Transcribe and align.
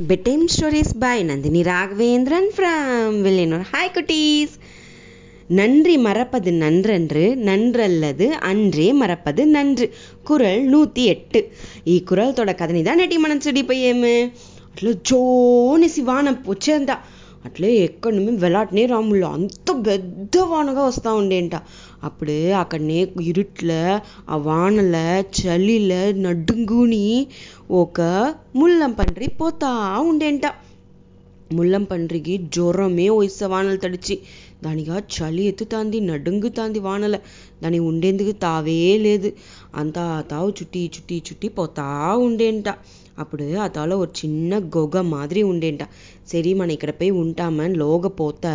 bedtime 0.00 0.48
stories 0.48 0.92
by 0.94 1.22
Nandini 1.22 1.62
Raghavendran 1.64 2.52
from 2.52 3.22
Villanur. 3.24 3.62
Hi 3.72 3.88
cuties! 3.88 4.52
நன்றி 5.50 5.94
மறப்பது 6.04 6.50
நன்றன்று 6.62 7.22
நன்றல்லது 7.48 8.26
அன்றே 8.50 8.86
மறப்பது 9.00 9.42
நன்று 9.46 9.86
కురల్ 10.28 10.62
నూతి 10.72 11.02
ఎట్టు 11.04 11.40
ఈ 11.84 11.96
కురల్తోడ 12.08 12.50
కథని 12.60 12.82
దా 12.86 12.92
నెటి 13.00 13.16
మనం 13.24 13.38
చెడిపోయేము 13.46 14.12
అట్లా 14.68 14.92
జోనేసి 15.10 16.02
వాన 16.08 16.30
వచ్చేంట 16.52 16.90
అట్లే 17.45 17.69
ఎక్కడి 17.79 18.17
మేము 18.17 18.37
వెలాటనే 18.37 18.85
రాముళ్ళు. 18.85 19.27
అంత 19.27 19.67
పెద్ద 19.85 20.37
వానగా 20.43 20.83
వస్తూ 20.83 21.15
ఉండేంట 21.15 21.55
అప్పుడు 22.03 22.37
అక్కడనే 22.53 22.99
ఇరుట్ల 23.23 23.71
ఆ 24.29 24.37
వానల 24.43 24.95
చలిల 25.37 25.93
నడుంగుని 26.17 27.05
ఒక 27.73 27.99
ముల్లం 28.55 28.91
పండ్రి 28.91 29.27
పోతా 29.39 29.71
ఉండేంట 30.09 30.45
ముల్లం 31.51 31.83
పండ్రికి 31.83 32.33
జ్వరమే 32.53 33.07
వయసు 33.09 33.45
వానలు 33.45 33.77
తడిచి 33.77 34.15
దానిగా 34.63 34.97
చలి 35.15 35.43
ఎత్తుతాంది 35.43 35.97
నడుంగుతాంది 36.01 36.79
వానల 36.79 37.15
దాని 37.63 37.79
ఉండేందుకు 37.79 38.33
తావే 38.41 38.79
లేదు 38.97 39.29
అంతా 39.75 40.05
తావు 40.29 40.49
చుట్టి 40.59 40.83
చుట్టి 40.95 41.17
చుట్టి 41.27 41.49
పోతా 41.49 41.85
ఉండేంట 42.19 42.69
అప్పుడు 43.19 43.45
ఆ 43.57 43.67
తాలో 43.67 43.95
ఒక 43.97 44.09
చిన్న 44.17 44.57
గొగ 44.75 44.97
మాదిరి 45.01 45.41
ఉండేంట 45.43 45.83
సరే 46.27 46.51
మన 46.53 46.69
ఇక్కడ 46.71 46.91
పోయి 46.91 47.11
ఉంటామని 47.11 47.75
లోగ 47.75 48.07
పోత 48.17 48.45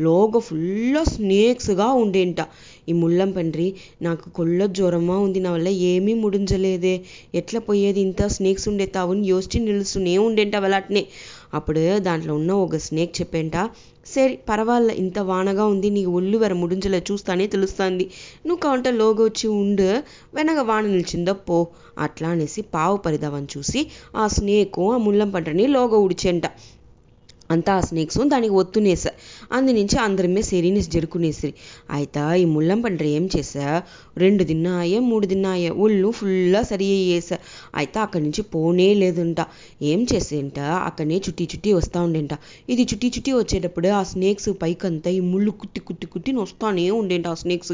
లోగ 0.00 0.38
ఫుల్ 0.38 0.98
స్నేక్స్గా 1.06 1.88
ఉండేంట 1.94 2.40
ఈ 2.88 2.92
ముల్లం 2.92 3.30
పండ్రి 3.30 3.68
నాకు 4.02 4.26
కొల్ల 4.30 4.66
జ్వరమా 4.72 5.16
ఉంది 5.18 5.40
నా 5.40 5.50
వల్ల 5.52 5.68
ఏమీ 5.86 6.14
ముడించలేదే 6.14 6.94
ఎట్లా 7.34 7.60
పోయేది 7.60 8.00
ఇంత 8.00 8.26
స్నేక్స్ 8.28 8.66
ఉండే 8.68 8.86
తావుని 8.86 9.24
యోచి 9.28 9.60
నిలుస్తూనే 9.60 10.14
ఉండేంట 10.18 10.56
వెళ్ళాటనే 10.56 11.04
అప్పుడు 11.54 11.82
దాంట్లో 12.06 12.32
ఉన్న 12.34 12.52
ఒక 12.64 12.76
స్నేక్ 12.86 13.12
చెప్పేంట 13.18 13.56
సరే 14.06 14.34
పర్వాలే 14.48 14.94
ఇంత 14.94 15.18
వానగా 15.28 15.64
ఉంది 15.66 15.88
నీకు 15.90 16.10
ఒళ్ళు 16.10 16.38
వర 16.38 16.52
ముడించలే 16.52 17.00
చూస్తానే 17.08 17.46
తెలుస్తుంది. 17.46 18.04
నువ్వు 18.46 18.60
కావంటే 18.60 18.90
లోగ 18.94 19.16
వచ్చి 19.22 19.46
ఉండు 19.54 19.88
వెనక 20.34 20.60
వాన 20.68 20.84
నిలిచిందో 20.86 21.34
పో. 21.46 21.58
అట్లా 21.98 22.28
అనేసి 22.28 22.62
పావు 22.74 22.96
పరిదావని 22.98 23.48
చూసి 23.54 23.80
ఆ 24.16 24.26
స్నేకు 24.28 24.84
ఆ 24.92 24.98
ముల్లం 24.98 25.30
పంటని 25.30 25.66
లోగ 25.68 25.94
ఉడిచేంట 26.06 26.46
అంతా 27.50 27.74
ఆ 27.74 27.80
స్నేక్స్ 27.80 28.18
దానికి 28.18 28.54
ఒత్తునేసా. 28.54 29.10
అందు 29.52 29.70
నుంచి 29.70 29.98
అందరమే 29.98 30.42
సెరీనిస్ 30.42 30.90
జరుకునేసిరి. 30.90 31.54
అయితే 31.90 32.40
ఈ 32.40 32.44
ముల్లం 32.44 32.80
పండ్ర 32.80 33.04
ఏం 33.04 33.28
చేసా? 33.36 33.82
రెండు 34.16 34.44
దిన్నాయే 34.44 34.98
మూడు 34.98 35.26
దిన్నాయే 35.26 35.70
ఒళ్ళు 35.70 36.10
ఫుల్లా 36.10 36.62
సరి 36.62 36.84
అయ్యేసా. 36.84 37.38
అయితే 37.74 38.00
అక్కడి 38.00 38.24
నుంచి 38.24 38.42
పోనే 38.42 38.94
లేదంట. 38.94 39.36
ఏం 39.82 40.06
చేసేంట? 40.14 40.58
అక్కడనే 40.58 41.16
చుట్టి 41.16 41.48
చుట్టి 41.54 41.72
వస్తూ 41.72 42.02
ఉండేంట. 42.02 42.30
ఇది 42.68 42.82
చుట్టి 42.82 43.12
చుట్టి 43.16 43.32
వచ్చేటప్పుడు 43.32 43.88
ఆ 43.88 44.02
స్నేక్స్ 44.02 44.50
పైకంతా 44.62 45.10
ఈ 45.10 45.20
ముళ్ళు 45.20 45.50
కుట్టి 45.50 45.80
కుట్టి 45.80 46.06
కుట్టి 46.06 46.32
వస్తానే 46.32 46.90
ఉండేంట 46.90 47.26
ఆ 47.26 47.34
స్నేక్స్. 47.34 47.72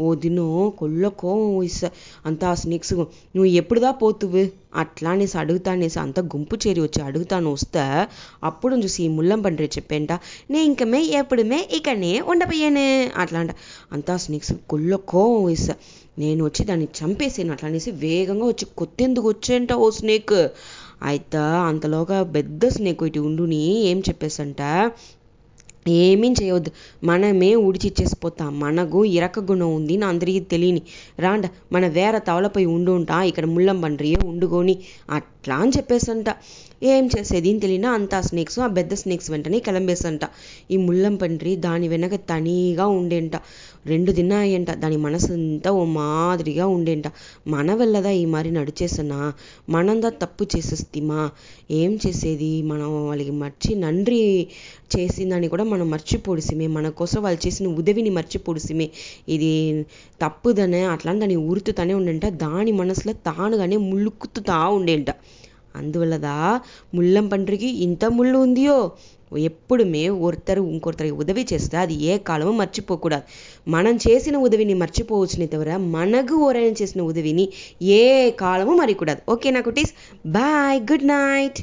ఓ 0.00 0.14
దినో 0.14 0.72
కొల్ల 0.78 1.08
కోపం 1.08 1.58
వేసా. 1.58 1.90
అంతా 2.26 2.48
ఆ 2.48 2.54
స్నేక్స్ 2.54 2.92
నువ్వు 2.92 3.44
ఎప్పుడుదా 3.44 3.90
పోతువు 3.90 4.66
అట్లా 4.76 5.10
అనేసి 5.10 5.38
అడుగుతానేసి 5.38 5.98
అంత 5.98 6.20
గుంపు 6.20 6.56
చేరి 6.56 6.80
వచ్చి 6.80 7.02
అడుగుతాను 7.02 7.52
వస్తే 7.52 8.06
అప్పుడు 8.44 8.76
చూసి 8.76 9.05
ఈ 9.06 9.10
చెప్పేంట. 9.76 10.12
నే 10.50 10.60
ఇంకమే 10.64 11.00
ఎప్పుడుమే 11.20 11.60
ఇక్కడనే 11.78 12.12
ఉండపోయాను 12.32 12.84
అట్లా 13.22 13.40
అంట 13.40 13.52
అంతా 13.92 14.16
స్నేక్స్ 14.16 14.52
కొల్ల 14.70 14.94
కోపం 15.12 15.44
వేస్తా 15.44 15.74
నేను 16.18 16.44
వచ్చి 16.44 16.62
దాన్ని 16.64 16.88
చంపేసాను 16.98 17.52
అట్లా 17.52 17.68
అనేసి 17.68 17.90
వేగంగా 18.02 18.46
వచ్చి 18.46 18.66
కొత్తెందుకు 18.76 19.26
వచ్చేంట 19.28 19.72
ఓ 19.84 19.88
స్నేక్. 19.90 20.36
అయితే 21.02 21.40
అంతలోగా 21.68 22.18
పెద్ద 22.36 22.68
స్నేక్ 22.68 23.02
ఇటు 23.02 23.20
ఉండుని 23.20 23.62
ఏం 23.90 23.98
చెప్పేసంట? 24.08 24.60
ఏమీ 25.88 26.34
చేయొద్దు. 26.42 26.70
మనమే 27.04 27.54
ఉడిచిచ్చేసిపోతాం 27.54 28.60
మనకు 28.60 29.04
ఇరక 29.04 29.40
గుణం 29.40 29.74
ఉంది 29.74 29.96
నా 29.96 30.08
అందరికీ 30.08 30.40
తెలియని. 30.40 30.82
రాండ 31.18 31.44
మన 31.72 31.86
వేర 31.88 32.18
తవలపై 32.18 32.64
ఉండుంటా 32.64 33.22
ఇక్కడ 33.22 33.44
ముళ్ళం 33.46 33.80
పండ్రియే 33.80 34.16
ఉండుకొని 34.24 34.78
అట్లా 35.10 35.56
అని 35.56 35.72
చెప్పేసంట. 35.76 36.28
ఏం 36.82 37.08
చేసేది? 37.18 37.50
అని 37.50 37.60
తెలియనా 37.60 37.90
అంత 37.90 38.20
స్నేక్స్ 38.20 38.58
ఆ 38.58 38.66
పెద్ద 38.68 38.94
స్నేక్స్ 38.94 39.30
వెంటనే 39.30 39.58
కిలంబేసంట. 39.58 40.20
ఈ 40.70 40.76
ముళ్ళం 40.76 41.16
పండ్రి 41.16 41.56
దాని 41.56 41.88
వెనక 41.88 42.14
తనీగా 42.30 42.86
ఉండేంట. 42.86 43.36
రెండు 43.86 44.12
దినాయంట 44.12 44.70
దాని 44.70 44.96
మనసంతా 44.96 45.70
ఓ 45.70 45.84
మాదిరిగా 45.84 46.66
ఉండేంట. 46.66 47.04
మన 47.48 47.74
వల్లదా 47.74 48.10
ఈ 48.10 48.24
మరి 48.24 48.50
నడిచేసనా? 48.50 49.32
మనందా 49.68 50.08
తప్పు 50.08 50.46
చేసేస్తీమా? 50.56 51.30
ఏం 51.70 51.98
చేసేది? 52.06 52.62
మనం 52.62 53.06
వాళ్ళకి 53.06 53.30
మర్చి 53.30 53.74
నండ్రి 53.74 54.46
చేసిందని 54.96 55.48
కూడా 55.48 55.64
మనం 55.64 55.90
మర్చిపోడిసిమే. 55.90 56.66
మన 56.66 56.88
కోసం 56.88 57.22
వాళ్ళు 57.22 57.46
చేసిన 57.46 57.66
ఉదవిని 57.66 58.10
మర్చిపోడిసిమే. 58.10 58.90
ఇది 59.28 59.86
తప్పుదనే 60.22 60.84
అట్లా 60.84 61.12
దాన్ని 61.12 61.36
ఉరుతుతానే 61.36 61.94
ఉండంట. 61.94 62.26
దాని 62.26 62.72
మనసులో 62.72 63.12
తానుగానే 63.12 63.76
ముళ్ళుకుత్తుతా 63.76 64.68
ఉండేంట. 64.68 65.06
అందువల్లదా 65.76 66.60
ముల్లం 66.94 67.28
పండ్రికి 67.28 67.66
ఇంత 67.66 68.04
ముళ్ళు 68.04 68.38
ఉందియో? 68.38 68.78
ఎప్పుడుమే 69.38 70.08
ఒరుతరు 70.08 70.62
ఇంకొరుతరికి 70.62 71.14
ఉదవి 71.14 71.46
చేస్తే 71.52 71.76
అది 71.76 71.94
ఏ 72.04 72.18
కాలము 72.18 72.52
మర్చిపోకూడదు. 72.52 73.22
మనం 73.70 73.94
చేసిన 73.96 74.36
ఉదవిని 74.36 74.74
మర్చిపోవచ్చునే 74.74 75.46
తవర 75.46 75.76
మనకు 75.76 76.34
ఓరైనా 76.34 76.74
చేసిన 76.82 77.02
ఉదవిని 77.02 77.48
ఏ 77.82 78.30
కాలము 78.30 78.74
మరికూడదు. 78.76 79.22
ఓకేనా 79.28 79.60
కుటీస్? 79.60 79.92
Bye 80.26 80.80
good 80.92 81.08
night. 81.08 81.60